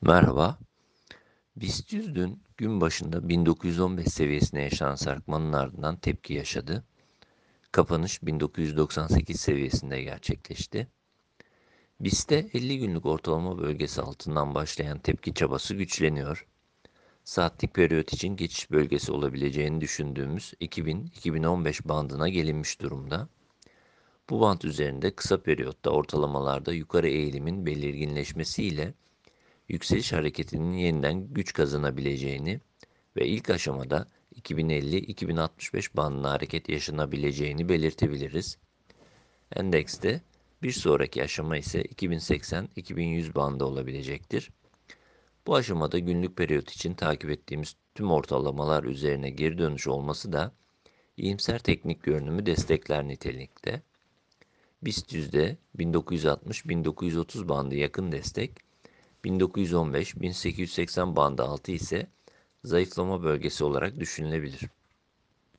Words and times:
Merhaba. 0.00 0.58
BIST 1.56 1.92
100 1.92 2.14
dün 2.14 2.42
gün 2.56 2.80
başında 2.80 3.28
1915 3.28 4.06
seviyesine 4.06 4.62
yaşanan 4.62 4.94
sarkmanın 4.94 5.52
ardından 5.52 5.96
tepki 5.96 6.34
yaşadı. 6.34 6.84
Kapanış 7.72 8.22
1998 8.22 9.40
seviyesinde 9.40 10.02
gerçekleşti. 10.02 10.88
BIST'te 12.00 12.48
50 12.54 12.78
günlük 12.78 13.06
ortalama 13.06 13.58
bölgesi 13.58 14.02
altından 14.02 14.54
başlayan 14.54 14.98
tepki 14.98 15.34
çabası 15.34 15.74
güçleniyor. 15.74 16.46
Saatlik 17.24 17.74
periyot 17.74 18.12
için 18.12 18.36
geçiş 18.36 18.70
bölgesi 18.70 19.12
olabileceğini 19.12 19.80
düşündüğümüz 19.80 20.54
2000-2015 20.60 21.88
bandına 21.88 22.28
gelinmiş 22.28 22.80
durumda. 22.80 23.28
Bu 24.30 24.40
band 24.40 24.62
üzerinde 24.62 25.14
kısa 25.14 25.42
periyotta 25.42 25.90
ortalamalarda 25.90 26.72
yukarı 26.72 27.08
eğilimin 27.08 27.66
belirginleşmesiyle 27.66 28.94
yükseliş 29.68 30.12
hareketinin 30.12 30.72
yeniden 30.72 31.34
güç 31.34 31.52
kazanabileceğini 31.52 32.60
ve 33.16 33.26
ilk 33.26 33.50
aşamada 33.50 34.06
2050-2065 34.34 35.96
bandına 35.96 36.30
hareket 36.30 36.68
yaşanabileceğini 36.68 37.68
belirtebiliriz. 37.68 38.58
Endekste 39.56 40.22
bir 40.62 40.72
sonraki 40.72 41.22
aşama 41.22 41.56
ise 41.56 41.82
2080-2100 41.82 43.34
bandı 43.34 43.64
olabilecektir. 43.64 44.50
Bu 45.46 45.54
aşamada 45.54 45.98
günlük 45.98 46.36
periyot 46.36 46.70
için 46.70 46.94
takip 46.94 47.30
ettiğimiz 47.30 47.76
tüm 47.94 48.10
ortalamalar 48.10 48.84
üzerine 48.84 49.30
geri 49.30 49.58
dönüş 49.58 49.88
olması 49.88 50.32
da 50.32 50.52
iyimser 51.16 51.58
teknik 51.58 52.02
görünümü 52.02 52.46
destekler 52.46 53.08
nitelikte. 53.08 53.82
BIST 54.82 55.12
yüzde 55.12 55.56
1960-1930 55.78 57.48
bandı 57.48 57.74
yakın 57.74 58.12
destek, 58.12 58.52
1915-1880 59.26 61.16
bandı 61.16 61.42
altı 61.42 61.72
ise 61.72 62.06
zayıflama 62.64 63.22
bölgesi 63.22 63.64
olarak 63.64 64.00
düşünülebilir. 64.00 64.60